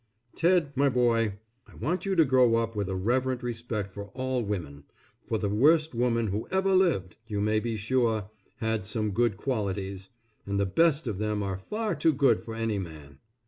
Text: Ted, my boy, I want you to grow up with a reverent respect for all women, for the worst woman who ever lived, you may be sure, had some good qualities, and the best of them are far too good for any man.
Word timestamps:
Ted, 0.35 0.71
my 0.75 0.89
boy, 0.89 1.35
I 1.67 1.75
want 1.75 2.07
you 2.07 2.15
to 2.15 2.25
grow 2.25 2.55
up 2.55 2.75
with 2.75 2.89
a 2.89 2.95
reverent 2.95 3.43
respect 3.43 3.91
for 3.91 4.05
all 4.15 4.41
women, 4.43 4.85
for 5.27 5.37
the 5.37 5.47
worst 5.47 5.93
woman 5.93 6.29
who 6.29 6.47
ever 6.49 6.73
lived, 6.73 7.17
you 7.27 7.39
may 7.39 7.59
be 7.59 7.77
sure, 7.77 8.31
had 8.55 8.87
some 8.87 9.11
good 9.11 9.37
qualities, 9.37 10.09
and 10.47 10.59
the 10.59 10.65
best 10.65 11.05
of 11.05 11.19
them 11.19 11.43
are 11.43 11.59
far 11.69 11.93
too 11.93 12.13
good 12.13 12.41
for 12.41 12.55
any 12.55 12.79
man. 12.79 13.19